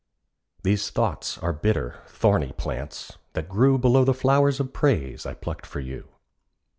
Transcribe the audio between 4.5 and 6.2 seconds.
of praise I plucked for you.